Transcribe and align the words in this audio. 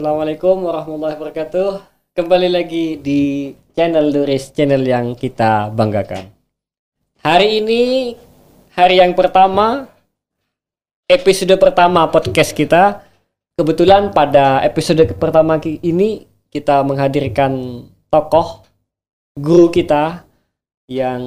Assalamualaikum 0.00 0.64
warahmatullahi 0.64 1.12
wabarakatuh. 1.12 1.70
Kembali 2.16 2.48
lagi 2.48 2.96
di 2.96 3.52
channel 3.76 4.08
Duris, 4.08 4.48
channel 4.48 4.80
yang 4.80 5.12
kita 5.12 5.68
banggakan. 5.76 6.24
Hari 7.20 7.60
ini 7.60 7.82
hari 8.72 8.96
yang 8.96 9.12
pertama 9.12 9.92
episode 11.04 11.52
pertama 11.60 12.08
podcast 12.08 12.56
kita. 12.56 13.04
Kebetulan 13.60 14.08
pada 14.16 14.64
episode 14.64 15.04
pertama 15.20 15.60
ini 15.60 16.24
kita 16.48 16.80
menghadirkan 16.80 17.84
tokoh 18.08 18.64
guru 19.36 19.68
kita 19.68 20.24
yang 20.88 21.20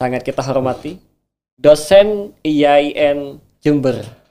sangat 0.00 0.24
kita 0.24 0.40
hormati, 0.40 0.96
dosen 1.60 2.32
IAIN 2.40 3.44
Jember 3.60 4.21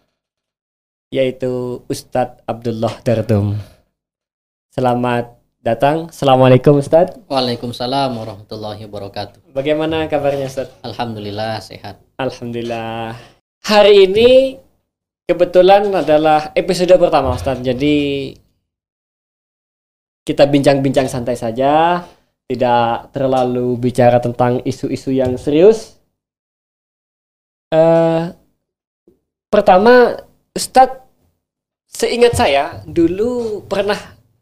yaitu 1.11 1.83
Ustadz 1.91 2.39
Abdullah 2.47 2.95
Dardum. 3.03 3.59
Selamat 4.71 5.35
datang. 5.59 6.07
Assalamualaikum 6.07 6.79
Ustadz. 6.79 7.19
Waalaikumsalam 7.27 8.15
warahmatullahi 8.15 8.87
wabarakatuh. 8.87 9.51
Bagaimana 9.51 10.07
kabarnya 10.07 10.47
Ustadz? 10.47 10.79
Alhamdulillah 10.87 11.59
sehat. 11.59 11.99
Alhamdulillah. 12.15 13.19
Hari 13.67 14.07
ini 14.07 14.55
kebetulan 15.27 15.91
adalah 15.91 16.55
episode 16.55 16.95
pertama 16.95 17.35
Ustadz. 17.35 17.59
Jadi 17.59 18.31
kita 20.23 20.47
bincang-bincang 20.47 21.11
santai 21.11 21.35
saja, 21.35 22.07
tidak 22.47 23.11
terlalu 23.11 23.75
bicara 23.75 24.23
tentang 24.23 24.63
isu-isu 24.63 25.11
yang 25.11 25.35
serius. 25.35 25.99
Eh, 27.67 28.31
pertama, 29.51 30.15
Ustadz, 30.51 30.99
seingat 31.87 32.35
saya 32.35 32.83
dulu 32.83 33.63
pernah 33.65 33.95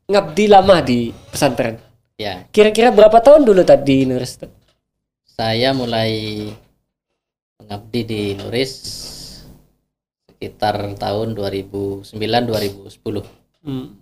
ngabdi 0.09 0.45
lama 0.49 0.81
di 0.81 1.13
pesantren. 1.29 1.77
Ya, 2.19 2.43
Kira-kira 2.51 2.89
berapa 2.91 3.21
tahun 3.21 3.45
dulu 3.45 3.61
tadi 3.63 4.03
Nur 4.03 4.19
Ustadz? 4.19 4.57
saya 5.39 5.71
mulai 5.71 6.11
mengabdi 7.55 8.01
di 8.03 8.21
Nuris 8.35 8.73
sekitar 10.27 10.75
tahun 10.99 11.31
2009-2010. 11.31 13.23
Hmm. 13.63 13.95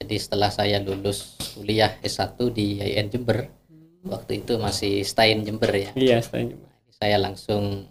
Jadi 0.00 0.16
setelah 0.16 0.48
saya 0.48 0.80
lulus 0.80 1.36
kuliah 1.52 2.00
S1 2.00 2.40
di 2.48 2.80
IAIN 2.80 3.12
Jember, 3.12 3.44
waktu 4.08 4.40
itu 4.40 4.56
masih 4.56 5.04
Stein 5.04 5.44
Jember 5.44 5.68
ya. 5.68 5.92
Iya, 5.92 6.24
saya 6.24 6.48
Saya 6.88 7.16
langsung 7.20 7.84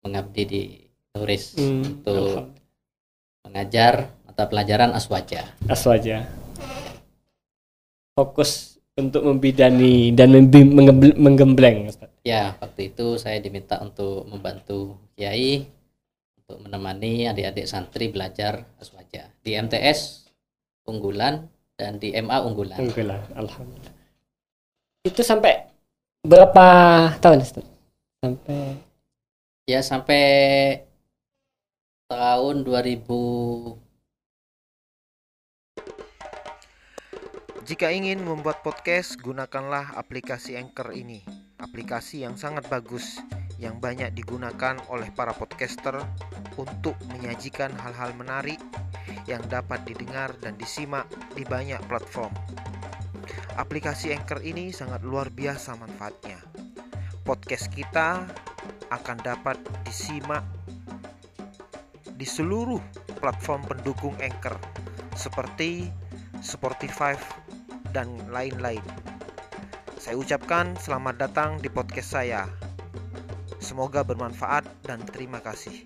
mengabdi 0.00 0.42
di 0.48 0.62
Nuris 1.12 1.52
Hmm, 1.60 2.00
untuk. 2.00 2.48
Mengajar 3.46 4.10
mata 4.26 4.44
pelajaran 4.50 4.92
aswaja. 4.92 5.54
Aswaja. 5.70 6.26
Fokus 8.18 8.82
untuk 8.98 9.22
membidani 9.22 10.10
dan 10.10 10.34
menggembleng. 11.16 11.88
Ustaz. 11.88 12.10
Ya, 12.26 12.58
waktu 12.58 12.90
itu 12.90 13.16
saya 13.22 13.38
diminta 13.38 13.78
untuk 13.78 14.26
membantu 14.26 14.98
Kiai 15.14 15.68
untuk 16.42 16.58
menemani 16.66 17.30
adik-adik 17.30 17.70
santri 17.70 18.10
belajar 18.10 18.66
aswaja 18.82 19.30
di 19.42 19.54
MTS 19.54 20.30
unggulan 20.86 21.46
dan 21.78 22.02
di 22.02 22.14
MA 22.18 22.42
unggulan. 22.42 22.78
Alhamdulillah. 22.78 23.20
Alhamdulillah. 23.36 23.94
Itu 25.06 25.22
sampai 25.22 25.70
berapa 26.26 26.66
tahun 27.22 27.46
Ustaz? 27.46 27.66
Sampai 28.18 28.86
Ya, 29.66 29.82
sampai 29.82 30.22
tahun 32.06 32.62
2000 32.62 33.02
Jika 37.66 37.90
ingin 37.90 38.22
membuat 38.22 38.62
podcast, 38.62 39.18
gunakanlah 39.18 39.98
aplikasi 39.98 40.54
Anchor 40.54 40.94
ini. 40.94 41.26
Aplikasi 41.58 42.22
yang 42.22 42.38
sangat 42.38 42.70
bagus 42.70 43.18
yang 43.58 43.82
banyak 43.82 44.14
digunakan 44.14 44.78
oleh 44.86 45.10
para 45.18 45.34
podcaster 45.34 45.98
untuk 46.54 46.94
menyajikan 47.10 47.74
hal-hal 47.74 48.14
menarik 48.14 48.62
yang 49.26 49.42
dapat 49.50 49.82
didengar 49.82 50.30
dan 50.38 50.54
disimak 50.54 51.10
di 51.34 51.42
banyak 51.42 51.82
platform. 51.90 52.30
Aplikasi 53.58 54.14
Anchor 54.14 54.46
ini 54.46 54.70
sangat 54.70 55.02
luar 55.02 55.26
biasa 55.34 55.74
manfaatnya. 55.74 56.38
Podcast 57.26 57.66
kita 57.74 58.30
akan 58.94 59.18
dapat 59.26 59.58
disimak 59.82 60.55
di 62.16 62.24
seluruh 62.24 62.80
platform 63.20 63.68
pendukung 63.68 64.16
Anchor 64.24 64.56
seperti 65.12 65.92
Spotify 66.40 67.12
dan 67.92 68.08
lain-lain. 68.32 68.80
Saya 70.00 70.16
ucapkan 70.16 70.76
selamat 70.80 71.14
datang 71.28 71.50
di 71.60 71.68
podcast 71.68 72.16
saya. 72.16 72.48
Semoga 73.60 74.04
bermanfaat 74.04 74.64
dan 74.84 75.00
terima 75.04 75.40
kasih. 75.44 75.84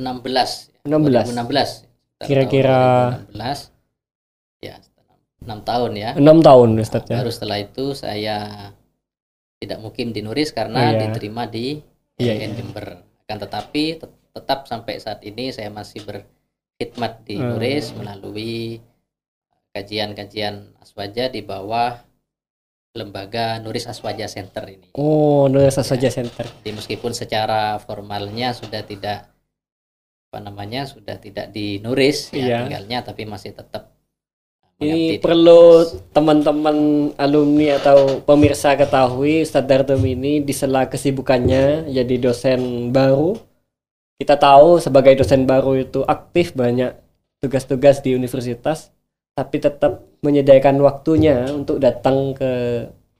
16 0.00 0.72
16. 0.88 1.36
2016 1.36 1.84
Kira-kira- 2.24 3.24
16 3.32 3.72
ya 4.60 4.76
6 5.44 5.60
tahun 5.64 5.90
ya 5.96 6.10
6 6.16 6.40
tahun 6.44 6.68
Ustaz 6.80 7.04
ya. 7.08 7.20
baru 7.20 7.30
setelah 7.32 7.58
itu 7.60 7.84
saya 7.96 8.36
tidak 9.60 9.78
mukim 9.78 10.10
di 10.10 10.20
Nuris 10.20 10.50
karena 10.50 10.80
Oh, 10.80 10.90
iya. 10.90 11.00
diterima 11.04 11.44
di 11.44 11.76
Iya, 12.16 12.32
iya. 12.34 12.48
Jember 12.50 13.00
akan 13.22 13.38
tetapi 13.38 13.82
tet- 13.96 14.20
tetap 14.30 14.64
sampai 14.64 14.96
saat 14.96 15.20
ini 15.22 15.48
saya 15.50 15.68
masih 15.68 16.00
berkhidmat 16.02 17.24
di 17.24 17.36
Hmm. 17.36 17.54
Nuris 17.54 17.92
melalui 17.92 18.80
kajian-kajian 19.70 20.76
aswaja 20.78 21.28
di 21.28 21.40
bawah 21.40 22.00
lembaga 22.90 23.56
Nuris 23.56 23.86
Aswaja 23.86 24.26
Center 24.26 24.66
ini 24.66 24.90
Oh, 24.92 25.46
Nur 25.46 25.62
Aswaja 25.62 26.10
Center. 26.10 26.42
Jadi 26.42 26.74
meskipun 26.74 27.14
secara 27.14 27.78
formalnya 27.78 28.50
sudah 28.50 28.82
tidak 28.82 29.30
apa 30.26 30.38
namanya 30.40 30.84
sudah 30.84 31.14
tidak 31.16 31.50
di 31.50 31.78
Nuris 31.78 32.30
Iya. 32.30 32.42
ya 32.42 32.56
tinggalnya 32.64 32.98
tapi 33.04 33.22
masih 33.24 33.52
tetap 33.52 33.94
Ini 34.80 35.20
perlu 35.20 35.84
teman-teman 36.16 37.12
alumni 37.20 37.76
atau 37.76 38.24
pemirsa 38.24 38.72
ketahui 38.80 39.44
Ustadz 39.44 39.68
Dardum 39.68 40.00
ini 40.08 40.40
di 40.40 40.56
sela 40.56 40.88
kesibukannya 40.88 41.92
jadi 41.92 42.14
dosen 42.16 42.88
baru. 42.88 43.36
Kita 44.16 44.40
tahu 44.40 44.80
sebagai 44.80 45.20
dosen 45.20 45.44
baru 45.44 45.84
itu 45.84 46.00
aktif 46.08 46.56
banyak 46.56 46.96
tugas-tugas 47.44 48.00
di 48.00 48.16
universitas, 48.16 48.88
tapi 49.36 49.60
tetap 49.60 50.00
menyediakan 50.24 50.80
waktunya 50.80 51.44
untuk 51.52 51.76
datang 51.76 52.32
ke 52.32 52.48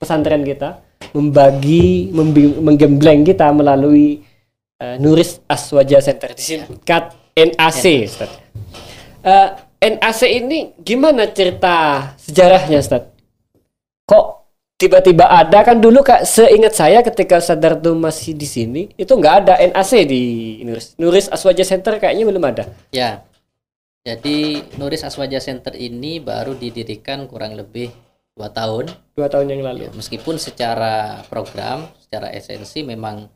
pesantren 0.01 0.41
kita, 0.41 0.81
membagi, 1.13 2.09
menggembleng 2.57 3.21
kita 3.21 3.53
melalui 3.53 4.25
eh, 4.81 4.97
Nuris 4.97 5.45
Aswaja 5.45 6.01
Center, 6.01 6.33
disingkat 6.33 7.13
NAC. 7.37 7.85
Ustadz. 8.09 8.41
Eh, 9.21 9.49
NAC 9.81 10.21
ini 10.29 10.77
gimana 10.77 11.25
cerita 11.33 12.13
sejarahnya, 12.21 12.77
Ustaz? 12.77 13.09
Kok 14.05 14.25
tiba-tiba 14.77 15.25
ada 15.25 15.65
kan 15.65 15.81
dulu 15.81 16.05
kak 16.05 16.25
seingat 16.25 16.77
saya 16.77 17.01
ketika 17.01 17.41
Sadar 17.41 17.77
tuh 17.77 17.97
masih 17.97 18.33
di 18.33 18.45
sini 18.45 18.81
itu 18.97 19.09
nggak 19.13 19.35
ada 19.45 19.57
NAC 19.57 20.05
di 20.05 20.21
Nuris 20.65 20.97
Nuris 20.97 21.29
Aswaja 21.29 21.65
Center 21.65 21.97
kayaknya 21.97 22.29
belum 22.29 22.45
ada. 22.45 22.69
Ya. 22.93 23.25
Jadi 24.01 24.65
Nuris 24.81 25.05
Aswaja 25.05 25.37
Center 25.37 25.77
ini 25.77 26.17
baru 26.17 26.57
didirikan 26.57 27.25
kurang 27.29 27.53
lebih 27.57 27.93
dua 28.37 28.49
tahun. 28.49 28.89
Dua 29.13 29.29
tahun 29.29 29.53
yang 29.53 29.61
lalu. 29.61 29.85
Ya, 29.85 29.91
meskipun 29.93 30.41
secara 30.41 31.25
program, 31.29 31.89
secara 32.01 32.33
esensi 32.33 32.81
memang 32.81 33.29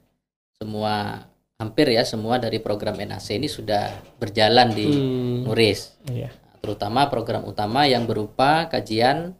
semua 0.58 1.25
hampir 1.56 1.88
ya 1.88 2.04
semua 2.04 2.36
dari 2.36 2.60
program 2.60 2.96
NAC 2.96 3.31
ini 3.34 3.48
sudah 3.48 3.90
berjalan 4.19 4.72
di 4.72 4.88
Hmm, 4.88 5.48
Nuris. 5.48 5.96
iya. 6.12 6.30
terutama 6.60 7.06
program 7.07 7.46
utama 7.46 7.86
yang 7.86 8.10
berupa 8.10 8.66
kajian 8.66 9.38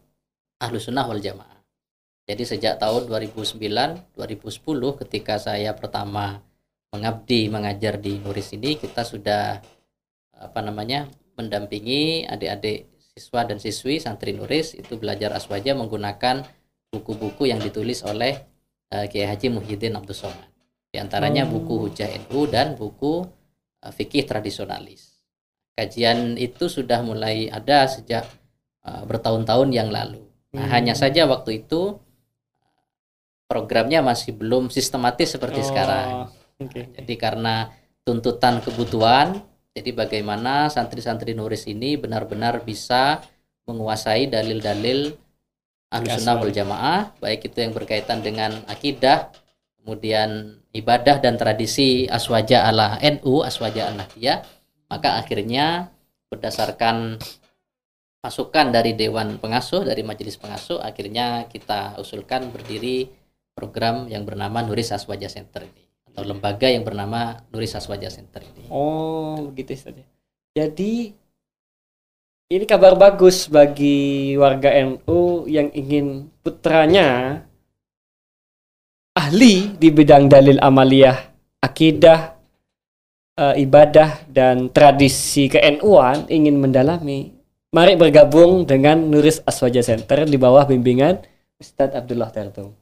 Ahlus 0.56 0.86
Sunnah 0.86 1.04
wal 1.04 1.18
Jamaah. 1.18 1.58
Jadi 2.22 2.42
sejak 2.42 2.78
tahun 2.78 3.10
2009, 3.10 4.14
2010 4.14 4.94
ketika 4.96 5.34
saya 5.36 5.74
pertama 5.74 6.38
mengabdi 6.88 7.50
mengajar 7.50 7.98
di 7.98 8.22
Nuris 8.22 8.54
ini 8.54 8.78
kita 8.78 9.02
sudah 9.02 9.58
apa 10.32 10.60
namanya 10.62 11.10
mendampingi 11.34 12.24
adik-adik 12.24 12.86
siswa 13.12 13.42
dan 13.42 13.58
siswi 13.58 13.98
santri 13.98 14.30
Nuris 14.30 14.72
itu 14.72 14.94
belajar 14.94 15.34
aswaja 15.34 15.74
menggunakan 15.74 16.46
buku-buku 16.88 17.50
yang 17.50 17.58
ditulis 17.58 18.00
oleh 18.02 18.38
eh, 18.88 19.06
Kiai 19.06 19.26
Haji 19.26 19.50
Muhyiddin 19.50 19.98
Abdul 19.98 20.14
Somad. 20.14 20.46
Di 20.96 21.04
antaranya 21.04 21.44
Oh. 21.44 21.60
buku 21.60 21.92
Hujah 21.92 22.08
NU 22.24 22.48
dan 22.48 22.72
buku 22.72 23.28
eh, 23.84 23.92
fikih 23.92 24.24
tradisionalis. 24.24 25.20
Kajian 25.76 26.40
itu 26.40 26.72
sudah 26.72 27.04
mulai 27.04 27.52
ada 27.52 27.84
sejak 27.84 28.24
eh, 28.80 29.02
bertahun-tahun 29.04 29.68
yang 29.76 29.92
lalu. 29.92 30.24
Nah, 30.56 30.64
Hmm. 30.64 30.72
hanya 30.72 30.96
saja 30.96 31.28
waktu 31.28 31.68
itu 31.68 32.00
programnya 33.44 34.00
masih 34.00 34.32
belum 34.32 34.72
sistematis 34.72 35.36
seperti 35.36 35.60
Oh, 35.60 35.66
sekarang. 35.68 36.08
Oke. 36.64 36.88
Jadi 36.96 37.14
karena 37.20 37.68
tuntutan 38.00 38.64
kebutuhan, 38.64 39.36
jadi 39.76 39.92
bagaimana 39.92 40.72
santri-santri 40.72 41.36
Nuris 41.36 41.68
ini 41.68 42.00
benar-benar 42.00 42.64
bisa 42.64 43.20
menguasai 43.68 44.32
dalil-dalil 44.32 45.12
Ahlussunnah 45.92 46.40
wal 46.40 46.50
Jamaah, 46.50 47.00
baik 47.20 47.52
itu 47.52 47.62
yang 47.62 47.70
berkaitan 47.76 48.18
dengan 48.24 48.64
akidah, 48.66 49.30
kemudian 49.86 50.58
ibadah 50.74 51.22
dan 51.22 51.38
tradisi 51.38 52.10
aswaja 52.10 52.66
ala 52.66 52.98
NU, 52.98 53.46
aswaja 53.46 53.94
al 53.94 54.02
nahdiyah 54.02 54.42
maka 54.90 55.22
akhirnya 55.22 55.94
berdasarkan 56.26 57.22
masukan 58.18 58.74
dari 58.74 58.98
Dewan 58.98 59.38
Pengasuh, 59.38 59.86
dari 59.86 60.02
Majelis 60.02 60.34
Pengasuh, 60.34 60.82
akhirnya 60.82 61.46
kita 61.46 61.94
usulkan 62.02 62.50
berdiri 62.50 63.06
program 63.54 64.10
yang 64.10 64.26
bernama 64.26 64.66
Nuris 64.66 64.90
Aswaja 64.90 65.30
Center 65.30 65.62
ini 65.62 65.86
atau 66.10 66.26
lembaga 66.26 66.66
yang 66.66 66.82
bernama 66.82 67.38
Nuris 67.54 67.78
Aswaja 67.78 68.10
Center 68.10 68.42
ini. 68.42 68.66
Oh, 68.66 69.54
begitu 69.54 69.78
saja. 69.78 70.02
Jadi 70.58 71.14
ini 72.46 72.64
kabar 72.66 72.98
bagus 72.98 73.46
bagi 73.46 74.34
warga 74.34 74.74
NU 74.74 75.46
yang 75.46 75.70
ingin 75.74 76.30
putranya 76.42 77.42
ahli 79.26 79.74
di 79.74 79.90
bidang 79.90 80.30
dalil 80.30 80.62
amaliyah, 80.62 81.18
akidah, 81.58 82.38
eh, 83.34 83.54
ibadah 83.58 84.22
dan 84.30 84.70
tradisi 84.70 85.50
ke-NU-an 85.50 86.30
ingin 86.30 86.54
mendalami. 86.54 87.34
Mari 87.74 87.98
bergabung 87.98 88.62
dengan 88.62 89.02
Nuris 89.10 89.42
Aswaja 89.42 89.82
Center 89.82 90.22
di 90.30 90.38
bawah 90.38 90.62
bimbingan 90.62 91.18
Ustadz 91.58 91.98
Abdullah 91.98 92.30
Tertung. 92.30 92.78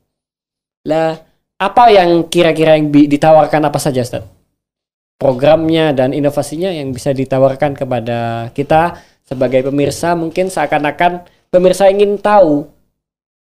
Lah, 0.84 1.16
apa 1.56 1.84
yang 1.88 2.28
kira-kira 2.28 2.76
yang 2.76 2.92
ditawarkan 2.92 3.64
apa 3.64 3.80
saja, 3.80 4.04
Ustadz? 4.04 4.28
Programnya 5.16 5.96
dan 5.96 6.12
inovasinya 6.12 6.68
yang 6.68 6.92
bisa 6.92 7.16
ditawarkan 7.16 7.72
kepada 7.72 8.52
kita 8.52 9.00
sebagai 9.24 9.64
pemirsa 9.64 10.12
mungkin 10.12 10.52
seakan-akan 10.52 11.24
pemirsa 11.48 11.88
ingin 11.88 12.20
tahu 12.20 12.68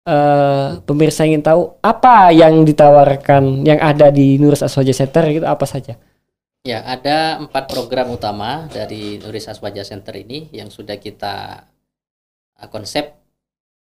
eh 0.03 0.83
pemirsa 0.83 1.23
ingin 1.23 1.39
tahu 1.39 1.79
apa 1.79 2.35
yang 2.35 2.67
ditawarkan 2.67 3.63
yang 3.63 3.79
ada 3.79 4.11
di 4.11 4.35
Nurus 4.35 4.59
Aswaja 4.59 4.91
Center 4.91 5.23
gitu 5.31 5.47
apa 5.47 5.63
saja. 5.63 5.95
Ya, 6.63 6.79
ada 6.87 7.43
empat 7.43 7.67
program 7.67 8.07
utama 8.15 8.71
dari 8.71 9.19
Nuris 9.19 9.51
Aswaja 9.51 9.83
Center 9.83 10.15
ini 10.15 10.47
yang 10.55 10.71
sudah 10.71 10.95
kita 10.95 11.67
uh, 12.55 12.69
konsep 12.71 13.19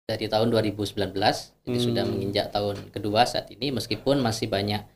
dari 0.07 0.31
tahun 0.31 0.55
2019. 0.55 0.95
Jadi 1.11 1.67
Hmm. 1.67 1.75
sudah 1.75 2.07
menginjak 2.07 2.55
tahun 2.55 2.95
kedua 2.95 3.27
saat 3.27 3.51
ini 3.51 3.75
meskipun 3.75 4.23
masih 4.23 4.47
banyak 4.47 4.87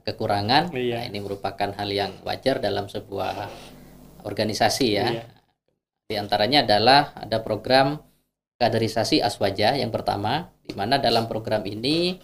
kekurangan. 0.00 0.72
Iya. 0.72 0.96
Nah, 0.96 1.04
ini 1.12 1.18
merupakan 1.20 1.68
hal 1.76 1.88
yang 1.92 2.12
wajar 2.24 2.56
dalam 2.56 2.88
sebuah 2.88 3.52
organisasi 4.24 4.86
ya. 4.88 5.06
Iya. 5.12 5.24
Di 6.08 6.16
antaranya 6.16 6.64
adalah 6.64 7.12
ada 7.20 7.44
program 7.44 8.00
kaderisasi 8.60 9.24
Aswaja 9.24 9.72
yang 9.72 9.88
pertama, 9.88 10.52
di 10.60 10.76
mana 10.76 11.00
dalam 11.00 11.24
program 11.24 11.64
ini 11.64 12.20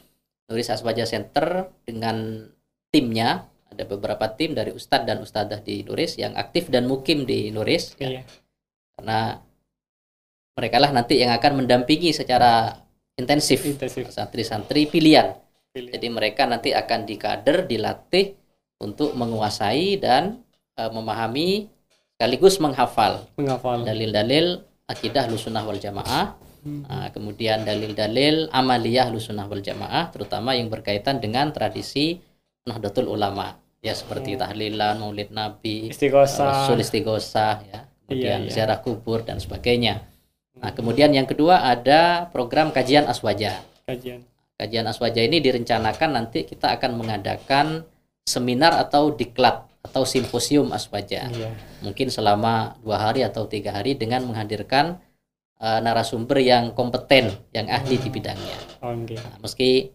Nuris 0.46 0.68
Aswaja 0.68 1.08
Center 1.08 1.72
dengan 1.88 2.44
timnya 2.92 3.48
ada 3.66 3.82
beberapa 3.88 4.28
tim 4.36 4.52
dari 4.52 4.70
Ustadz 4.70 5.08
dan 5.08 5.18
Ustadzah 5.24 5.64
di 5.64 5.82
Nuris 5.82 6.20
yang 6.20 6.36
aktif 6.36 6.68
dan 6.68 6.84
mukim 6.86 7.24
di 7.24 7.50
Nuris 7.50 7.96
ya. 7.98 8.20
Iya. 8.20 8.22
karena 8.96 9.20
mereka 10.56 10.76
lah 10.80 10.90
nanti 10.92 11.20
yang 11.20 11.32
akan 11.36 11.64
mendampingi 11.64 12.16
secara 12.16 12.72
intensif 13.16 13.64
Intensif. 13.64 14.08
santri-santri 14.08 14.88
pilihan. 14.88 15.36
Pilih. 15.72 15.92
Jadi 15.92 16.08
mereka 16.08 16.48
nanti 16.48 16.72
akan 16.72 17.04
dikader, 17.04 17.68
dilatih 17.68 18.32
untuk 18.80 19.12
menguasai 19.12 20.00
dan 20.00 20.40
eh, 20.80 20.88
memahami 20.88 21.68
sekaligus 22.16 22.56
menghafal 22.56 23.28
Menghafal. 23.36 23.84
dalil-dalil 23.84 24.64
akidah 24.86 25.26
lusunah 25.28 25.62
wal 25.62 25.78
jamaah 25.78 26.34
Hmm. 26.66 26.82
Nah, 26.82 27.14
kemudian 27.14 27.62
dalil-dalil 27.62 28.50
amaliyah 28.50 29.06
lusunah 29.14 29.46
wal 29.46 29.62
jamaah 29.62 30.10
terutama 30.10 30.50
yang 30.50 30.66
berkaitan 30.66 31.22
dengan 31.22 31.54
tradisi 31.54 32.18
Nahdlatul 32.66 33.06
Ulama 33.06 33.54
ya 33.78 33.94
seperti 33.94 34.34
Hmm. 34.34 34.42
tahlilan, 34.42 34.98
maulid 34.98 35.30
nabi, 35.30 35.94
Istighosah. 35.94 36.66
rasul 36.66 36.82
istighosah 36.82 37.54
ya, 37.62 37.70
Iya, 37.70 37.80
kemudian 38.02 38.40
iya. 38.42 38.50
ziarah 38.50 38.82
kubur 38.82 39.22
dan 39.22 39.38
sebagainya. 39.38 40.02
Nah, 40.58 40.74
kemudian 40.74 41.14
yang 41.14 41.30
kedua 41.30 41.62
ada 41.62 42.26
program 42.34 42.74
kajian 42.74 43.06
aswaja. 43.06 43.62
kajian. 43.86 44.26
Kajian 44.58 44.90
aswaja 44.90 45.22
ini 45.22 45.38
direncanakan 45.38 46.18
nanti 46.18 46.42
kita 46.42 46.74
akan 46.74 46.98
mengadakan 46.98 47.86
seminar 48.26 48.74
atau 48.74 49.14
diklat 49.14 49.65
atau 49.86 50.02
simposium 50.02 50.74
aswaja 50.74 51.30
Iya. 51.30 51.50
mungkin 51.80 52.10
selama 52.10 52.74
dua 52.82 52.98
hari 53.00 53.22
atau 53.22 53.46
tiga 53.46 53.70
hari 53.70 53.94
dengan 53.94 54.26
menghadirkan 54.26 54.98
eh, 55.56 55.80
narasumber 55.80 56.36
yang 56.36 56.74
kompeten, 56.74 57.32
yang 57.54 57.70
ahli 57.70 57.96
di 57.96 58.10
bidangnya. 58.10 58.58
Oke. 58.82 59.16
Nah, 59.16 59.40
meski 59.40 59.88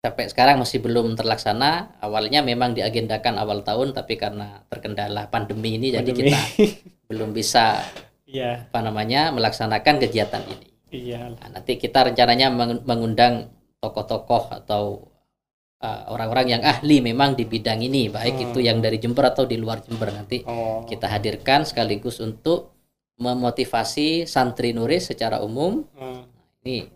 sampai 0.00 0.32
sekarang 0.32 0.56
masih 0.56 0.80
belum 0.80 1.12
terlaksana, 1.12 2.00
awalnya 2.00 2.40
memang 2.40 2.72
diagendakan 2.72 3.36
awal 3.36 3.60
tahun, 3.60 3.92
tapi 3.92 4.16
karena 4.16 4.64
terkendala 4.72 5.28
pandemi 5.28 5.76
ini, 5.76 5.92
jadi 5.92 6.00
Pandemi. 6.00 6.32
kita 6.32 6.40
belum 7.12 7.36
bisa 7.36 7.76
Iya. 8.24 8.70
apa 8.72 8.80
namanya 8.80 9.28
melaksanakan 9.34 10.00
kegiatan 10.00 10.40
ini. 10.48 10.68
Iya. 10.88 11.34
Nah, 11.36 11.60
nanti 11.60 11.76
kita 11.76 12.06
rencananya 12.08 12.48
mengun- 12.48 12.80
mengundang 12.86 13.52
tokoh-tokoh 13.78 14.48
atau 14.54 15.09
eh, 15.80 16.02
orang-orang 16.08 16.46
yang 16.46 16.62
ahli 16.62 17.00
memang 17.00 17.32
di 17.32 17.44
bidang 17.44 17.80
ini, 17.80 18.12
baik 18.12 18.36
Hmm. 18.36 18.44
itu 18.52 18.58
yang 18.60 18.78
dari 18.78 19.00
Jember 19.00 19.32
atau 19.32 19.48
di 19.48 19.56
luar 19.56 19.80
Jember 19.80 20.12
nanti 20.12 20.44
Oh. 20.44 20.84
kita 20.84 21.08
hadirkan 21.08 21.64
sekaligus 21.64 22.20
untuk 22.20 22.76
memotivasi 23.16 24.24
santri 24.24 24.72
nuris 24.72 25.08
secara 25.08 25.40
umum 25.40 25.84
Hmm. 25.92 26.24
ini 26.60 26.88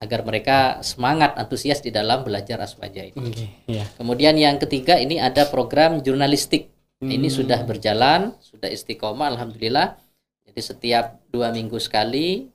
agar 0.00 0.24
mereka 0.24 0.80
semangat 0.80 1.36
antusias 1.36 1.80
di 1.80 1.92
dalam 1.92 2.24
belajar 2.24 2.56
aswaja 2.60 3.04
ini. 3.04 3.20
Oke. 3.20 3.46
Iya. 3.68 3.84
Kemudian 3.96 4.32
yang 4.36 4.56
ketiga 4.56 4.96
ini 4.96 5.20
ada 5.20 5.44
program 5.46 6.00
jurnalistik. 6.00 6.72
Ini 7.00 7.28
Hmm. 7.28 7.36
sudah 7.40 7.60
berjalan, 7.64 8.36
sudah 8.40 8.68
istiqomah 8.68 9.32
alhamdulillah. 9.32 9.96
Jadi 10.44 10.60
setiap 10.60 11.20
dua 11.28 11.48
minggu 11.48 11.76
sekali 11.76 12.48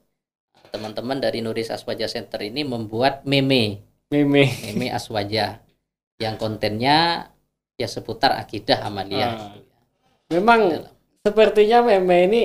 teman-teman 0.70 1.18
dari 1.18 1.38
Nuris 1.38 1.70
Aswaja 1.70 2.06
Center 2.06 2.42
ini 2.42 2.62
membuat 2.62 3.22
meme, 3.22 3.85
meme. 4.10 4.46
meme 4.70 4.86
aswaja 4.90 5.58
yang 6.16 6.34
kontennya 6.36 7.28
ya 7.76 7.88
seputar 7.88 8.38
akidah 8.38 8.86
amaliyah. 8.86 9.32
Ah. 9.36 9.52
Memang 10.32 10.60
Dalam. 10.72 10.92
sepertinya 11.22 11.78
meme 11.84 12.16
ini 12.26 12.42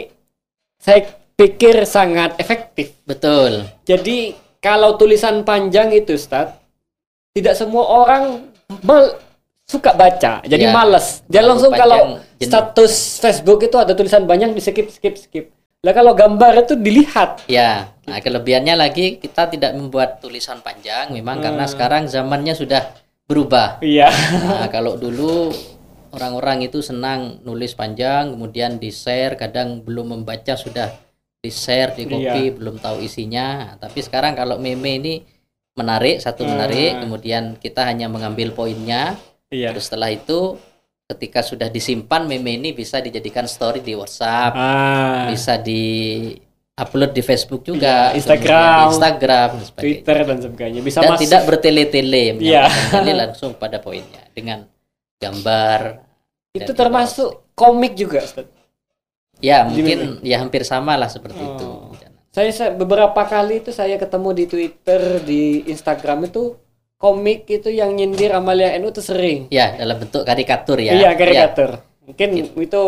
saya 0.77 1.05
pikir 1.37 1.85
sangat 1.85 2.37
efektif. 2.37 2.93
Betul. 3.05 3.65
Jadi 3.85 4.35
kalau 4.61 4.93
tulisan 4.93 5.41
panjang 5.41 5.89
itu, 5.89 6.13
Ustaz, 6.13 6.53
tidak 7.33 7.57
semua 7.57 7.85
orang 7.85 8.53
mal- 8.85 9.17
suka 9.65 9.95
baca. 9.95 10.43
Jadi 10.43 10.67
Ya. 10.67 10.73
males. 10.75 11.23
Dia 11.31 11.41
langsung 11.41 11.71
panjang, 11.71 11.81
kalau 11.87 11.99
jenuh. 12.19 12.43
status 12.43 12.93
Facebook 13.23 13.63
itu 13.63 13.77
ada 13.79 13.95
tulisan 13.95 14.27
banyak 14.27 14.51
di 14.51 14.61
skip 14.61 14.91
skip 14.91 15.15
skip. 15.17 15.45
Lah 15.81 15.97
kalau 15.97 16.13
gambar 16.13 16.61
itu 16.61 16.77
dilihat. 16.77 17.41
Ya, 17.49 17.89
nah 18.05 18.21
kelebihannya 18.21 18.77
lagi 18.77 19.17
kita 19.17 19.49
tidak 19.49 19.73
membuat 19.73 20.21
tulisan 20.21 20.61
panjang 20.61 21.09
memang 21.09 21.41
karena 21.41 21.65
Hmm. 21.65 21.73
sekarang 21.73 22.03
zamannya 22.05 22.53
sudah 22.53 22.93
berubah. 23.25 23.81
Iya. 23.81 24.13
Nah, 24.45 24.69
kalau 24.69 24.93
dulu 24.93 25.49
orang-orang 26.13 26.69
itu 26.69 26.85
senang 26.85 27.41
nulis 27.41 27.73
panjang 27.73 28.29
kemudian 28.29 28.77
di-share, 28.77 29.33
kadang 29.33 29.81
belum 29.81 30.21
membaca 30.21 30.53
sudah 30.53 30.93
di-share, 31.41 31.97
di 31.97 32.05
copy, 32.05 32.61
belum 32.61 32.77
tahu 32.77 33.01
isinya. 33.01 33.73
Nah, 33.73 33.75
tapi 33.81 34.05
sekarang 34.05 34.37
kalau 34.37 34.61
meme 34.61 35.01
ini 35.01 35.13
menarik, 35.73 36.21
satu 36.21 36.45
menarik, 36.45 36.93
Hmm. 36.93 37.01
kemudian 37.09 37.43
kita 37.57 37.89
hanya 37.89 38.05
mengambil 38.05 38.53
poinnya, 38.53 39.17
Iya. 39.49 39.73
terus 39.73 39.89
setelah 39.89 40.13
itu 40.13 40.61
ketika 41.11 41.43
sudah 41.43 41.67
disimpan 41.67 42.23
meme 42.23 42.55
ini 42.55 42.71
bisa 42.71 43.03
dijadikan 43.03 43.43
story 43.45 43.83
di 43.83 43.93
WhatsApp, 43.93 44.55
Ah, 44.55 45.27
bisa 45.27 45.59
di 45.59 45.83
upload 46.73 47.11
di 47.11 47.21
Facebook 47.21 47.61
juga, 47.61 48.15
kemudian 48.15 48.17
Instagram, 48.17 48.77
di 48.79 48.85
Instagram. 48.95 49.49
Twitter 49.75 50.17
dan 50.23 50.37
sebagainya. 50.39 50.79
Bisa 50.81 50.97
Dan 51.03 51.19
tidak 51.19 51.41
bertele-tele, 51.45 52.23
menyampaikan 52.39 52.89
dalil 52.95 53.15
langsung 53.27 53.51
pada 53.53 53.77
poinnya 53.77 54.23
dengan 54.31 54.65
gambar. 55.19 56.07
itu 56.51 56.71
termasuk 56.75 57.55
komik 57.55 57.95
juga, 57.95 58.23
Ustaz. 58.23 58.43
Ya 59.39 59.65
mungkin 59.65 60.21
ya 60.21 60.37
hampir 60.43 60.61
sama 60.67 60.93
lah 60.99 61.07
seperti 61.07 61.39
itu. 61.39 61.65
Oh. 61.65 61.95
Saya, 62.31 62.47
saya 62.55 62.71
beberapa 62.71 63.27
kali 63.27 63.59
itu 63.59 63.75
saya 63.75 63.99
ketemu 63.99 64.29
di 64.31 64.45
Twitter, 64.47 65.19
di 65.19 65.67
Instagram 65.67 66.31
itu 66.31 66.55
komik 67.01 67.49
itu 67.49 67.67
yang 67.67 67.91
nyindir 67.91 68.29
Amalia 68.31 68.77
NU 68.77 68.87
itu 68.87 69.01
sering. 69.01 69.49
Ya 69.49 69.73
dalam 69.73 69.97
bentuk 69.97 70.21
karikatur 70.21 70.77
ya. 70.77 70.93
Iya, 70.93 71.17
karikatur. 71.17 71.81
Mungkin 72.05 72.29
Gitu. 72.31 72.53
itu 72.61 72.81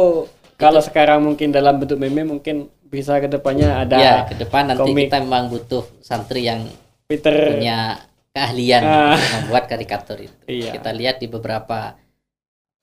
kalau 0.56 0.80
sekarang 0.80 1.26
mungkin 1.26 1.50
dalam 1.50 1.82
bentuk 1.82 1.98
meme 1.98 2.22
mungkin 2.24 2.70
bisa 2.86 3.18
ke 3.18 3.26
depannya 3.26 3.82
ada 3.82 3.98
Ya, 3.98 4.16
ke 4.24 4.38
depan 4.38 4.70
nanti 4.70 4.86
komik. 4.86 5.10
kita 5.10 5.18
memang 5.20 5.50
butuh 5.50 5.82
santri 6.00 6.46
yang 6.46 6.70
Twitter. 7.04 7.58
punya 7.58 7.98
keahlian 8.30 8.82
Ah. 8.82 9.18
membuat 9.42 9.66
karikatur 9.66 10.22
itu. 10.22 10.38
Iya. 10.46 10.78
Kita 10.78 10.90
lihat 10.90 11.18
di 11.18 11.26
beberapa 11.26 11.98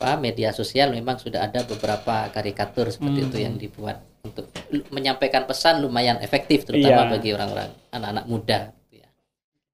apa 0.01 0.17
media 0.17 0.51
sosial 0.51 0.91
memang 0.91 1.21
sudah 1.21 1.45
ada 1.45 1.61
beberapa 1.63 2.27
karikatur 2.31 2.89
seperti 2.89 3.21
Hmm. 3.21 3.29
itu 3.29 3.37
yang 3.39 3.55
dibuat 3.55 4.01
untuk 4.21 4.49
menyampaikan 4.89 5.45
pesan 5.45 5.79
lumayan 5.79 6.17
efektif 6.19 6.65
terutama 6.65 7.05
Iya. 7.05 7.11
bagi 7.13 7.31
orang-orang 7.31 7.71
anak-anak 7.91 8.25
muda. 8.27 8.59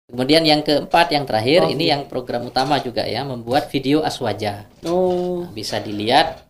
Kemudian 0.07 0.47
yang 0.47 0.63
keempat 0.63 1.11
yang 1.11 1.27
terakhir 1.27 1.67
Oh, 1.67 1.69
ini 1.69 1.91
iya. 1.91 1.99
yang 1.99 2.07
program 2.07 2.47
utama 2.47 2.79
juga 2.79 3.03
ya 3.03 3.27
membuat 3.27 3.67
video 3.69 4.07
aswaja. 4.07 4.71
Oh, 4.87 5.43
Nah, 5.43 5.51
bisa 5.51 5.83
dilihat 5.83 6.47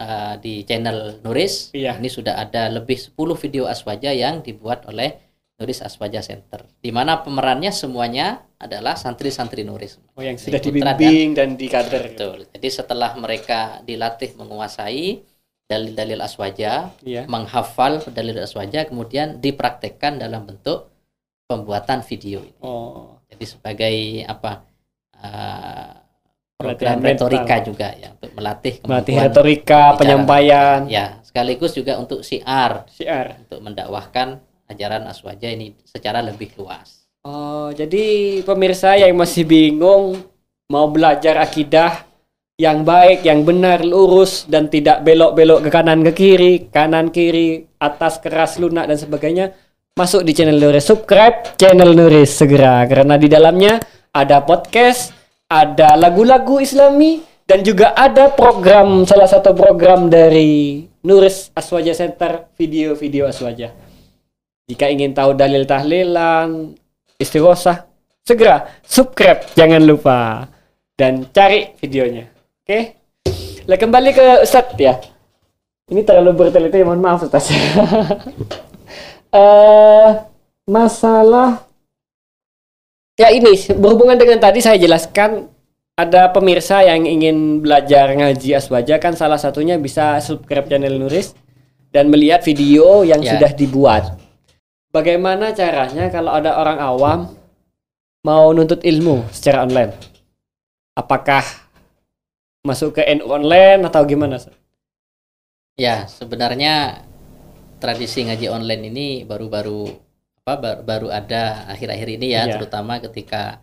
uh, 0.00 0.40
di 0.40 0.64
channel 0.64 1.20
Nuris. 1.20 1.68
Iya. 1.70 2.00
Ini 2.00 2.08
sudah 2.08 2.40
ada 2.40 2.72
lebih 2.72 2.96
10 2.96 3.12
video 3.36 3.68
aswaja 3.68 4.08
yang 4.08 4.40
dibuat 4.40 4.88
oleh 4.88 5.20
Nuris 5.54 5.84
Aswaja 5.84 6.18
Center. 6.18 6.64
Di 6.80 6.90
mana 6.90 7.20
pemerannya 7.20 7.70
semuanya 7.70 8.42
adalah 8.56 8.96
santri-santri 8.96 9.62
Nuris. 9.62 10.00
oh 10.16 10.24
yang 10.24 10.34
sudah 10.34 10.58
Putra 10.58 10.72
dan- 10.72 10.98
dibimbing 10.98 11.28
dan 11.36 11.48
dikader. 11.54 12.02
Betul. 12.10 12.48
Jadi 12.50 12.68
setelah 12.72 13.14
mereka 13.14 13.84
dilatih 13.84 14.34
menguasai 14.34 15.20
dalil-dalil 15.64 16.18
aswaja, 16.18 16.88
Iya. 17.04 17.28
menghafal 17.28 18.00
dalil 18.10 18.40
aswaja, 18.40 18.82
kemudian 18.84 19.38
dipraktekkan 19.38 20.18
dalam 20.18 20.42
bentuk 20.44 20.88
pembuatan 21.44 22.00
video 22.04 22.40
ini. 22.40 22.60
Oh, 22.64 23.20
Jadi 23.28 23.44
sebagai 23.44 23.96
apa 24.24 24.64
uh, 25.20 25.92
program 26.54 27.02
retorika 27.02 27.60
mental. 27.60 27.68
juga 27.68 27.88
ya 27.98 28.08
untuk 28.14 28.30
melatih 28.32 28.74
melatih 28.86 29.14
retorika, 29.20 29.82
bicara. 29.92 29.98
penyampaian, 30.00 30.78
ya 30.86 31.06
sekaligus 31.26 31.74
juga 31.74 31.98
untuk 31.98 32.22
siar 32.22 32.86
syiar. 32.88 33.42
untuk 33.44 33.60
mendakwahkan 33.60 34.38
ajaran 34.70 35.04
aswaja 35.10 35.50
ini 35.50 35.76
secara 35.84 36.24
lebih 36.24 36.54
luas. 36.56 37.04
Oh, 37.24 37.72
jadi 37.72 38.40
pemirsa 38.44 39.00
yang 39.00 39.16
masih 39.16 39.48
bingung 39.48 40.20
mau 40.68 40.88
belajar 40.92 41.40
akidah 41.40 42.04
yang 42.54 42.86
baik, 42.86 43.26
yang 43.26 43.42
benar, 43.42 43.82
lurus 43.82 44.46
dan 44.46 44.70
tidak 44.70 45.02
belok-belok 45.02 45.66
ke 45.66 45.70
kanan 45.74 46.06
ke 46.06 46.12
kiri, 46.14 46.54
kanan 46.70 47.10
kiri, 47.10 47.66
atas 47.82 48.22
keras 48.22 48.62
lunak 48.62 48.86
dan 48.86 48.94
sebagainya, 48.94 49.50
masuk 49.94 50.26
di 50.26 50.34
channel 50.34 50.58
Nuris, 50.58 50.90
subscribe 50.90 51.54
channel 51.54 51.94
Nuris 51.94 52.34
segera 52.34 52.82
karena 52.90 53.14
di 53.14 53.30
dalamnya 53.30 53.78
ada 54.10 54.42
podcast, 54.42 55.14
ada 55.46 55.94
lagu-lagu 55.94 56.58
Islami 56.58 57.22
dan 57.46 57.62
juga 57.62 57.94
ada 57.94 58.26
program 58.34 59.06
salah 59.06 59.30
satu 59.30 59.54
program 59.54 60.10
dari 60.10 60.82
Nuris 61.06 61.54
Aswaja 61.54 61.94
Center, 61.94 62.50
video-video 62.58 63.30
Aswaja. 63.30 63.70
Jika 64.66 64.90
ingin 64.90 65.14
tahu 65.14 65.30
dalil 65.38 65.62
tahlilan, 65.62 66.74
istighosah, 67.14 67.86
segera 68.26 68.66
subscribe 68.82 69.46
jangan 69.54 69.78
lupa 69.78 70.50
dan 70.98 71.30
cari 71.30 71.70
videonya. 71.78 72.26
Oke. 72.66 72.98
Lah 73.70 73.78
kembali 73.78 74.10
ke 74.10 74.26
Ustadz 74.42 74.74
ya. 74.74 74.98
Ini 75.86 76.02
terlalu 76.02 76.34
bertele-tele, 76.34 76.82
mohon 76.82 76.98
maaf 76.98 77.22
Ustadz. 77.22 77.54
Eh 79.34 80.10
masalah 80.64 81.66
ya 83.18 83.28
ini 83.34 83.52
berhubungan 83.74 84.16
dengan 84.16 84.38
tadi 84.40 84.62
saya 84.62 84.78
jelaskan 84.80 85.50
ada 85.94 86.30
pemirsa 86.32 86.82
yang 86.82 87.04
ingin 87.04 87.60
belajar 87.60 88.10
ngaji 88.14 88.56
aswaja 88.56 88.98
kan 88.98 89.14
salah 89.14 89.36
satunya 89.38 89.76
bisa 89.78 90.18
subscribe 90.22 90.66
channel 90.66 90.98
Nuris 90.98 91.34
dan 91.94 92.10
melihat 92.10 92.42
video 92.42 93.06
yang 93.06 93.22
Ya. 93.22 93.34
sudah 93.38 93.50
dibuat. 93.54 94.02
Bagaimana 94.90 95.50
caranya 95.54 96.10
kalau 96.10 96.30
ada 96.34 96.54
orang 96.58 96.78
awam 96.78 97.20
mau 98.26 98.50
nuntut 98.54 98.82
ilmu 98.82 99.26
secara 99.30 99.62
online? 99.66 99.94
Apakah 100.94 101.42
masuk 102.62 102.98
ke 102.98 103.02
NU 103.14 103.26
online 103.26 103.82
atau 103.86 104.02
gimana? 104.06 104.38
Ya, 105.74 106.06
sebenarnya 106.06 107.02
tradisi 107.84 108.24
ngaji 108.24 108.48
online 108.48 108.88
ini 108.88 109.06
baru-baru 109.22 109.92
apa 110.40 110.56
bar- 110.56 110.82
baru 110.82 111.08
ada 111.08 111.68
akhir-akhir 111.68 112.08
ini 112.16 112.32
ya, 112.32 112.48
Iya. 112.48 112.56
terutama 112.56 112.96
ketika 112.98 113.60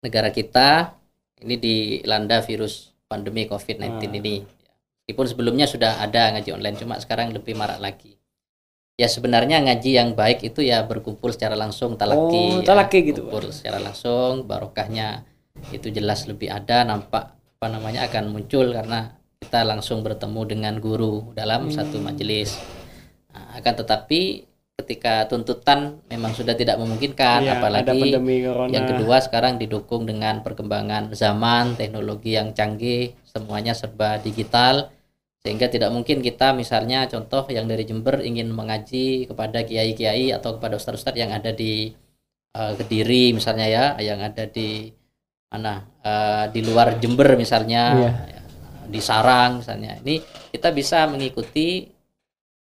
negara 0.00 0.30
kita 0.30 0.94
ini 1.42 1.58
dilanda 1.58 2.38
virus 2.40 2.94
pandemi 3.06 3.46
COVID-19 3.46 3.82
Ah. 3.98 4.14
ini. 4.14 4.36
Meskipun 5.02 5.26
sebelumnya 5.26 5.66
sudah 5.66 5.98
ada 5.98 6.30
ngaji 6.30 6.54
online, 6.54 6.78
cuma 6.78 6.94
sekarang 6.98 7.34
lebih 7.34 7.58
marak 7.58 7.82
lagi. 7.82 8.14
Ya 8.94 9.08
sebenarnya 9.08 9.58
ngaji 9.58 9.90
yang 9.90 10.14
baik 10.14 10.44
itu 10.44 10.62
ya 10.62 10.86
berkumpul 10.86 11.32
secara 11.32 11.58
langsung 11.58 11.94
Oh, 11.94 11.98
talaki, 11.98 12.62
ya. 12.62 12.66
talaki 12.68 12.98
gitu, 13.10 13.26
Kumpul 13.26 13.50
secara 13.50 13.80
langsung, 13.80 14.46
barokahnya 14.46 15.26
itu 15.74 15.90
jelas 15.90 16.30
lebih 16.30 16.46
ada, 16.46 16.86
nampak 16.86 17.34
apa 17.34 17.66
namanya 17.66 18.06
akan 18.06 18.30
muncul 18.30 18.70
karena 18.70 19.18
kita 19.40 19.64
langsung 19.64 20.04
bertemu 20.04 20.40
dengan 20.46 20.74
guru 20.78 21.32
dalam 21.32 21.66
Hmm. 21.66 21.74
satu 21.74 21.96
majelis. 21.98 22.54
Nah, 23.30 23.58
akan 23.58 23.74
tetapi 23.84 24.50
ketika 24.80 25.28
tuntutan 25.28 26.00
memang 26.08 26.32
sudah 26.32 26.56
tidak 26.56 26.80
memungkinkan, 26.80 27.44
ada 27.44 27.60
apalagi 27.60 28.16
yang 28.72 28.84
kedua 28.88 29.20
sekarang 29.20 29.60
didukung 29.60 30.08
dengan 30.08 30.40
perkembangan 30.40 31.12
zaman, 31.12 31.76
teknologi 31.76 32.34
yang 32.34 32.56
canggih, 32.56 33.12
semuanya 33.28 33.76
serba 33.76 34.16
digital 34.18 34.88
sehingga 35.40 35.72
tidak 35.72 35.88
mungkin 35.92 36.20
kita 36.20 36.52
misalnya 36.52 37.08
contoh 37.08 37.48
yang 37.48 37.64
dari 37.64 37.88
Jember 37.88 38.20
ingin 38.20 38.52
mengaji 38.52 39.24
kepada 39.24 39.64
kiai-kiai 39.64 40.36
atau 40.36 40.60
kepada 40.60 40.76
ustadz-ustadz 40.76 41.16
yang 41.16 41.32
ada 41.32 41.52
di 41.52 41.96
eh, 42.52 42.72
Kediri 42.76 43.32
misalnya 43.32 43.66
ya, 43.68 43.84
yang 44.04 44.20
ada 44.20 44.44
di 44.44 44.92
mana 45.48 45.80
eh, 46.04 46.44
di 46.52 46.60
luar 46.60 47.00
Jember 47.00 47.40
misalnya, 47.40 47.82
Iya. 47.96 48.10
di 48.92 49.00
Sarang 49.00 49.64
misalnya. 49.64 49.96
Ini 50.04 50.20
kita 50.52 50.76
bisa 50.76 51.08
mengikuti 51.08 51.88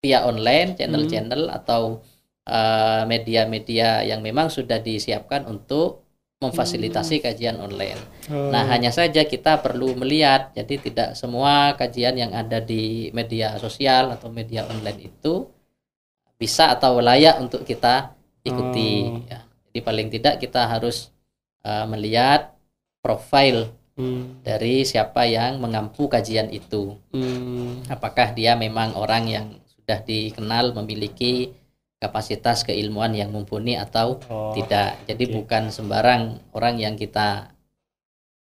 via 0.00 0.24
online 0.24 0.74
channel-channel 0.76 1.52
atau 1.52 2.00
eh, 2.48 3.02
media-media 3.04 4.02
yang 4.04 4.24
memang 4.24 4.48
sudah 4.48 4.80
disiapkan 4.80 5.44
untuk 5.46 6.04
memfasilitasi 6.40 7.20
kajian 7.20 7.60
online. 7.60 8.00
Oh. 8.32 8.48
Nah, 8.48 8.64
hanya 8.72 8.88
saja 8.88 9.28
kita 9.28 9.60
perlu 9.60 9.92
melihat, 9.92 10.56
jadi 10.56 10.80
tidak 10.80 11.08
semua 11.12 11.76
kajian 11.76 12.16
yang 12.16 12.32
ada 12.32 12.64
di 12.64 13.12
media 13.12 13.60
sosial 13.60 14.16
atau 14.16 14.32
media 14.32 14.64
online 14.64 15.12
itu 15.12 15.44
bisa 16.40 16.72
atau 16.72 16.96
layak 17.04 17.36
untuk 17.36 17.68
kita 17.68 18.16
ikuti. 18.40 19.04
Oh. 19.04 19.20
ya. 19.28 19.44
Jadi 19.70 19.78
paling 19.84 20.08
tidak 20.08 20.34
kita 20.40 20.64
harus 20.64 21.12
eh, 21.60 21.84
melihat 21.84 22.56
profil 23.04 23.76
Hmm, 24.00 24.40
dari 24.40 24.88
siapa 24.88 25.28
yang 25.28 25.60
mengampu 25.60 26.08
kajian 26.08 26.48
itu. 26.48 26.96
hmm. 27.12 27.84
Apakah 27.92 28.32
dia 28.32 28.56
memang 28.56 28.96
orang 28.96 29.28
yang 29.28 29.46
sudah 29.90 30.06
dikenal 30.06 30.70
memiliki 30.72 31.50
kapasitas 31.98 32.62
keilmuan 32.62 33.10
yang 33.10 33.34
mumpuni 33.34 33.74
atau 33.74 34.22
Oh, 34.30 34.54
tidak. 34.54 35.02
Jadi 35.04 35.24
oke. 35.26 35.32
bukan 35.34 35.62
sembarang 35.68 36.22
orang 36.54 36.78
yang 36.78 36.94
kita 36.94 37.50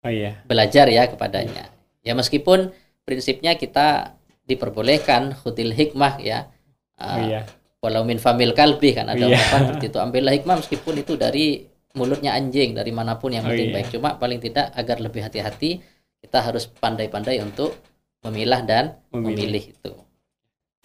oh 0.02 0.10
iya. 0.10 0.42
belajar 0.44 0.90
ya 0.90 1.06
kepadanya. 1.06 1.70
Ya 2.02 2.18
meskipun 2.18 2.74
prinsipnya 3.06 3.54
kita 3.54 4.18
diperbolehkan 4.44 5.38
khudil 5.38 5.70
hikmah 5.70 6.18
ya. 6.18 6.50
Oh 6.98 7.06
Uh, 7.06 7.20
iya. 7.30 7.42
Walau 7.78 8.02
min 8.02 8.18
famil 8.18 8.58
kalbi 8.58 8.98
kan 8.98 9.06
ada 9.06 9.22
Iya. 9.22 9.38
ungkapan 9.38 9.60
seperti 9.70 9.86
itu. 9.86 10.00
Ambillah 10.02 10.34
hikmah 10.34 10.56
meskipun 10.58 10.96
itu 10.98 11.14
dari 11.14 11.62
mulutnya 11.94 12.34
anjing 12.34 12.74
dari 12.74 12.90
mana 12.90 13.22
pun 13.22 13.30
yang 13.30 13.46
Oh, 13.46 13.54
penting 13.54 13.70
iya. 13.70 13.76
baik. 13.78 13.88
Cuma 13.94 14.18
paling 14.18 14.42
tidak 14.42 14.74
agar 14.74 14.98
lebih 14.98 15.22
hati-hati 15.22 15.86
kita 16.18 16.42
harus 16.42 16.66
pandai-pandai 16.66 17.38
untuk 17.40 17.78
memilah 18.26 18.66
dan 18.66 18.98
Memilih. 19.14 19.30
memilih 19.30 19.64
itu. 19.70 19.94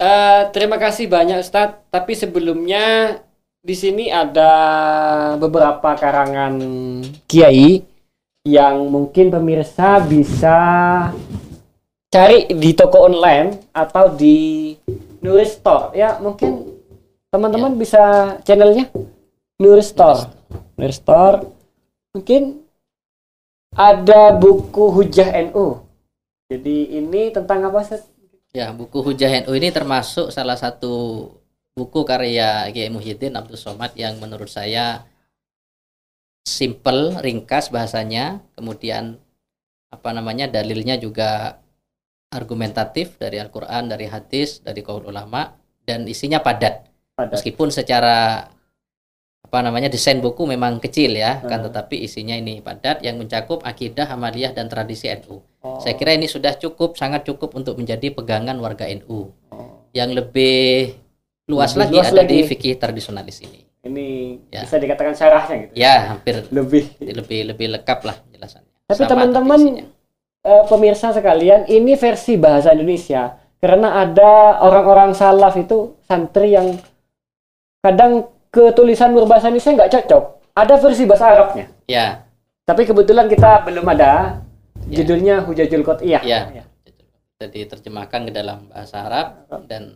Eh, 0.01 0.41
terima 0.49 0.81
kasih 0.81 1.05
banyak 1.05 1.45
Ustadz. 1.45 1.93
Tapi 1.93 2.17
sebelumnya 2.17 3.21
di 3.61 3.77
sini 3.77 4.09
ada 4.09 4.49
beberapa 5.37 5.93
karangan 5.93 6.57
kiai 7.29 7.85
yang 8.41 8.89
mungkin 8.89 9.29
pemirsa 9.29 10.01
bisa 10.01 10.57
cari 12.09 12.49
di 12.49 12.73
toko 12.73 13.05
online 13.05 13.69
atau 13.69 14.09
di 14.09 14.73
Nuris 15.21 15.61
Store. 15.61 15.93
Ya, 15.93 16.17
mungkin 16.17 16.81
teman-teman 17.29 17.77
bisa 17.77 18.35
channelnya 18.41 18.89
Nuris 19.61 19.93
Store. 19.93 20.33
Nuris 20.81 20.97
Store. 20.97 21.45
Mungkin 22.17 22.57
ada 23.77 24.33
buku 24.33 24.97
Hujah 24.97 25.29
NU. 25.45 25.77
Jadi 26.49 26.97
ini 26.97 27.29
tentang 27.29 27.69
apa 27.69 27.85
Ustadz? 27.85 28.10
Ya, 28.51 28.75
buku 28.75 28.99
Hujah 28.99 29.47
NU 29.47 29.55
ini 29.55 29.71
termasuk 29.71 30.27
salah 30.27 30.59
satu 30.59 31.23
buku 31.71 32.03
karya 32.03 32.67
Kiai 32.75 32.91
Muhyiddin 32.91 33.31
Abdul 33.39 33.55
Somad 33.55 33.95
yang 33.95 34.19
menurut 34.19 34.51
saya 34.51 35.07
simple, 36.43 37.15
ringkas 37.23 37.71
bahasanya, 37.71 38.43
kemudian 38.59 39.15
apa 39.87 40.09
namanya 40.11 40.51
dalilnya 40.51 40.99
juga 40.99 41.63
argumentatif 42.27 43.15
dari 43.15 43.39
Al-Qur'an, 43.39 43.87
dari 43.87 44.11
hadis, 44.11 44.59
dari 44.59 44.83
kaul 44.83 45.07
ulama 45.07 45.55
dan 45.87 46.03
isinya 46.11 46.43
padat. 46.43 46.91
Padat. 47.15 47.39
Meskipun 47.39 47.71
secara 47.71 48.51
apa 49.47 49.59
namanya 49.63 49.87
desain 49.87 50.19
buku 50.19 50.43
memang 50.43 50.83
kecil 50.83 51.15
ya, 51.15 51.39
kan 51.43 51.63
Hmm. 51.63 51.71
tetapi 51.71 52.03
isinya 52.03 52.35
ini 52.35 52.59
padat 52.59 52.99
yang 52.99 53.15
mencakup 53.15 53.63
akidah, 53.63 54.11
amaliyah 54.11 54.51
dan 54.51 54.67
tradisi 54.67 55.07
NU. 55.07 55.39
Oh. 55.61 55.77
Saya 55.77 55.93
kira 55.93 56.11
ini 56.11 56.25
sudah 56.25 56.53
cukup, 56.53 56.97
sangat 56.97 57.21
cukup 57.21 57.53
untuk 57.53 57.77
menjadi 57.77 58.09
pegangan 58.09 58.57
warga 58.57 58.89
NU. 58.89 59.29
Oh. 59.47 59.85
Yang 59.91 60.09
lebih 60.17 60.97
luas 61.45 61.73
Lebih 61.73 61.79
lagi 61.79 61.93
luas 61.95 62.09
ada 62.09 62.17
lagi. 62.17 62.29
di 62.31 62.37
fikih 62.43 62.73
tradisionalis 62.75 63.37
ini. 63.41 63.61
Ini 63.81 64.07
Ya. 64.49 64.61
bisa 64.61 64.77
dikatakan 64.77 65.13
syarahnya 65.13 65.55
gitu. 65.59 65.73
Ya, 65.73 65.95
hampir 66.11 66.45
Lebih. 66.47 66.83
lebih 66.99 67.39
lebih 67.47 67.67
lengkap 67.71 67.99
lah 68.03 68.15
penjelasannya. 68.19 68.71
Tapi 68.87 69.03
teman-teman. 69.05 69.59
Eh, 70.41 70.63
pemirsa 70.65 71.13
sekalian, 71.13 71.69
ini 71.69 71.93
versi 71.93 72.33
bahasa 72.33 72.73
Indonesia. 72.73 73.37
Karena 73.57 74.01
ada 74.01 74.57
orang-orang 74.59 75.13
salaf 75.13 75.53
itu 75.55 75.93
santri 76.01 76.49
yang 76.51 76.81
kadang 77.79 78.25
ketulisan 78.49 79.13
berbahasa 79.13 79.47
Indonesia 79.47 79.77
nggak 79.77 79.91
cocok. 79.91 80.23
Ada 80.51 80.73
versi 80.77 81.03
bahasa 81.05 81.25
Arabnya. 81.27 81.65
ya, 81.85 82.25
Tapi 82.61 82.83
kebetulan 82.83 83.25
kita 83.25 83.61
belum 83.63 83.85
ada. 83.87 84.41
Ya. 84.91 84.97
Judulnya 85.01 85.47
Hujajul 85.47 85.87
Qot'iyah. 85.87 86.21
ya, 86.27 86.67
sudah 87.39 87.47
diterjemahkan 87.47 88.27
ke 88.27 88.31
dalam 88.35 88.67
bahasa 88.67 89.07
Arab 89.07 89.27
dan 89.71 89.95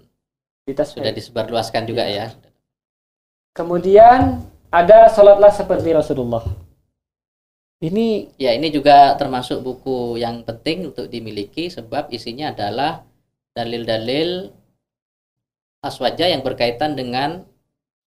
Kita 0.65 0.81
sudah 0.81 1.13
disebarluaskan 1.13 1.85
juga 1.85 2.07
ya. 2.09 2.33
Kemudian 3.53 4.41
ada 4.73 5.05
sholatlah 5.13 5.53
seperti 5.53 5.93
Rasulullah. 5.93 6.41
Ini 7.85 8.33
Ya, 8.41 8.55
ini 8.57 8.73
juga 8.73 9.13
termasuk 9.13 9.61
buku 9.61 10.17
yang 10.17 10.41
penting 10.41 10.89
untuk 10.89 11.05
dimiliki 11.05 11.69
sebab 11.69 12.09
isinya 12.09 12.49
adalah 12.49 13.05
dalil-dalil 13.53 14.49
aswaja 15.85 16.25
yang 16.33 16.41
berkaitan 16.41 16.97
dengan 16.97 17.45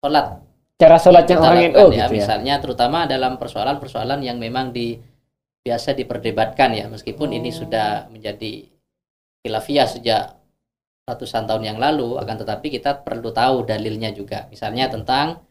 sholat. 0.02 0.42
cara 0.78 0.99
sholatnya 0.99 1.37
Kita 1.38 1.47
orang 1.47 1.62
NU 1.75 1.87
ya, 1.90 2.07
gitu 2.07 2.14
ya. 2.14 2.16
misalnya 2.23 2.54
terutama 2.62 3.07
dalam 3.07 3.35
persoalan-persoalan 3.38 4.18
yang 4.23 4.38
memang 4.38 4.71
di 4.71 4.99
biasa 5.68 5.92
diperdebatkan 5.92 6.72
ya, 6.72 6.88
meskipun 6.88 7.28
ini 7.30 7.52
Oh. 7.52 7.56
sudah 7.60 8.08
menjadi 8.08 8.64
khilafiyah 9.44 9.84
sejak 9.87 10.22
ratusan 11.04 11.44
tahun 11.44 11.64
yang 11.64 11.78
lalu, 11.78 12.16
akan 12.16 12.37
tetapi 12.40 12.72
kita 12.72 13.04
perlu 13.04 13.28
tahu 13.32 13.68
dalilnya 13.68 14.08
juga. 14.12 14.48
Misalnya 14.48 14.88
tentang 14.88 15.44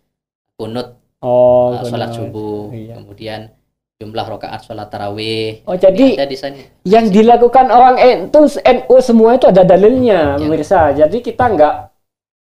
kunut 0.58 0.98
Oh, 1.18 1.74
uh, 1.74 1.82
sholat 1.82 2.14
subuh, 2.14 2.70
Iya. 2.70 2.94
kemudian 3.02 3.50
jumlah 3.98 4.26
rakaat 4.30 4.62
sholat 4.62 4.86
tarawih. 4.94 5.66
Oh, 5.66 5.74
jadi 5.74 6.14
ada 6.14 6.30
di 6.30 6.38
sana. 6.38 6.62
yang 6.86 7.10
dilakukan 7.10 7.74
orang 7.74 7.98
NU 7.98 8.42
NU 8.62 8.96
semua 9.02 9.34
itu 9.34 9.50
ada 9.50 9.66
dalilnya, 9.66 10.38
Ya. 10.38 10.42
pemirsa. 10.42 10.94
Jadi 10.94 11.26
kita 11.26 11.50
nggak 11.50 11.76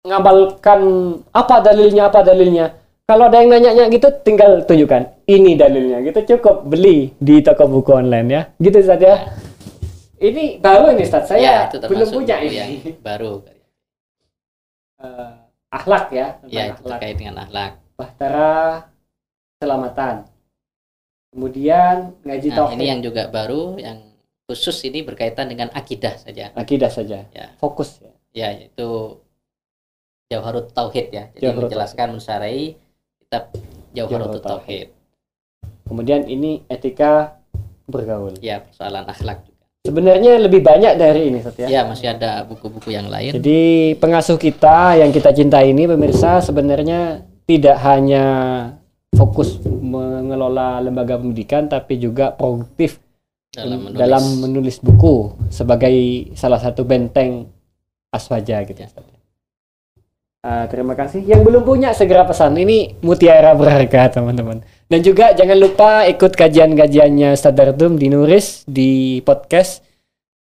ngabalkan 0.09 0.81
apa 1.29 1.55
dalilnya 1.61 2.09
apa 2.09 2.25
dalilnya. 2.25 2.73
Kalau 3.03 3.27
ada 3.27 3.43
yang 3.43 3.51
nanya 3.51 3.91
gitu, 3.91 4.07
tinggal 4.23 4.63
tunjukkan 4.63 5.27
ini 5.27 5.59
dalilnya. 5.59 5.99
Gitu 5.99 6.23
cukup 6.35 6.63
beli 6.63 7.11
di 7.19 7.43
toko 7.43 7.67
buku 7.67 7.91
online 7.91 8.27
ya. 8.31 8.41
Gitu 8.55 8.79
saja. 8.79 9.27
Ini 10.23 10.63
baru 10.63 10.95
ini 10.95 11.03
Ustaz. 11.03 11.27
Saya 11.27 11.43
ya, 11.43 11.55
itu 11.67 11.83
belum 11.83 12.07
punya 12.15 12.39
ini. 12.39 12.55
yang 12.55 12.71
baru. 13.03 13.43
Eh, 15.03 15.31
akhlak 15.67 16.15
ya, 16.15 16.39
tentang 16.39 16.47
Ya, 16.47 16.63
itu 16.71 16.79
akhlak. 16.79 16.91
terkait 16.95 17.15
dengan 17.19 17.35
akhlak. 17.43 17.71
Bahtera 17.99 18.55
keselamatan. 19.59 20.15
Kemudian 21.35 21.95
ngaji 22.23 22.47
Nah, 22.47 22.55
tauhid. 22.55 22.75
ini 22.79 22.85
yang 22.87 23.01
juga 23.03 23.23
baru 23.27 23.75
yang 23.83 23.99
khusus 24.47 24.79
ini 24.87 25.03
berkaitan 25.03 25.51
dengan 25.51 25.67
akidah 25.75 26.15
saja. 26.15 26.55
akidah 26.55 26.87
saja. 26.87 27.27
Ya. 27.35 27.51
Fokus 27.59 27.99
ya. 27.99 28.11
Ya, 28.33 28.47
yaitu 28.55 29.19
Jauharut 30.31 30.71
Tauhid 30.71 31.11
ya. 31.11 31.27
Jadi 31.35 31.41
Jauharut 31.43 31.67
menjelaskan 31.67 32.07
mensarai 32.15 32.79
kitab 33.33 33.49
Jauharut 33.97 34.37
Jauharut 34.37 34.43
Tauhid. 34.45 34.87
Kemudian 35.89 36.29
ini 36.29 36.61
etika 36.69 37.41
bergaul. 37.89 38.37
Ya, 38.45 38.61
persoalan 38.61 39.09
akhlak 39.09 39.49
juga. 39.49 39.65
Sebenarnya 39.89 40.37
lebih 40.37 40.61
banyak 40.61 40.93
dari 41.01 41.33
ini, 41.33 41.41
Ustaz 41.41 41.65
ya. 41.65 41.67
Ya, 41.67 41.81
masih 41.81 42.13
ada 42.13 42.45
buku-buku 42.45 42.93
yang 42.93 43.09
lain. 43.09 43.33
Jadi 43.33 43.97
pengasuh 43.97 44.37
kita 44.37 45.01
yang 45.01 45.09
kita 45.09 45.33
cintai 45.33 45.73
ini 45.73 45.89
pemirsa 45.89 46.45
sebenarnya 46.45 47.25
tidak 47.49 47.81
hanya 47.81 48.25
fokus 49.17 49.57
mengelola 49.65 50.77
lembaga 50.77 51.17
pendidikan 51.17 51.65
tapi 51.65 51.97
juga 51.97 52.37
produktif 52.37 53.01
dalam 53.49 53.81
menulis. 53.81 53.97
dalam 53.97 54.23
menulis 54.45 54.77
buku 54.77 55.35
sebagai 55.49 55.93
salah 56.37 56.61
satu 56.61 56.85
benteng 56.85 57.49
aswaja 58.13 58.61
gitu. 58.63 58.77
Ya. 58.77 58.89
Ah, 60.43 60.67
terima 60.67 60.91
kasih. 60.91 61.23
Yang 61.23 61.47
belum 61.47 61.63
punya 61.63 61.95
segera 61.95 62.27
pesan. 62.27 62.59
Ini 62.59 62.99
mutiara 62.99 63.55
berharga 63.55 64.19
teman-teman. 64.19 64.59
Dan 64.91 64.99
juga 64.99 65.31
jangan 65.31 65.55
lupa 65.55 66.03
ikut 66.03 66.35
kajian-kajiannya 66.35 67.31
Ustaz 67.31 67.55
Dardum 67.55 67.95
di 67.95 68.11
Nuris 68.11 68.67
di 68.67 69.23
podcast 69.23 69.79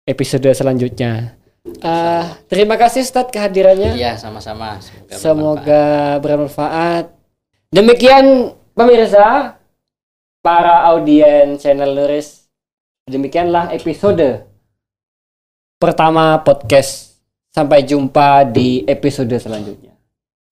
episode 0.03 0.51
selanjutnya. 0.51 1.39
Ah, 1.87 2.35
terima 2.51 2.75
kasih 2.75 3.07
Ustaz 3.07 3.31
kehadirannya. 3.31 3.95
Ya, 3.95 4.19
sama-sama. 4.19 4.83
Semoga, 4.83 5.07
bermanfaat. 5.07 5.23
Semoga 5.23 5.85
bermanfaat. 6.19 7.05
Demikian 7.71 8.27
pemirsa, 8.75 9.55
para 10.43 10.83
audiens 10.91 11.63
channel 11.63 11.95
Nuris. 11.95 12.51
Demikianlah 13.07 13.71
episode 13.71 14.51
pertama 15.79 16.43
podcast. 16.43 17.06
Sampai 17.57 17.89
jumpa 17.89 18.45
di 18.45 18.85
episode 18.85 19.33
selanjutnya. 19.41 19.97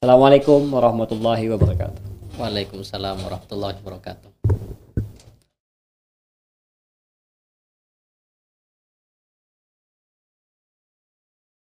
Assalamualaikum 0.01 0.73
warahmatullahi 0.73 1.53
wabarakatuh. 1.53 2.01
Waalaikumsalam 2.41 3.21
warahmatullahi 3.21 3.77
wabarakatuh. 3.85 4.33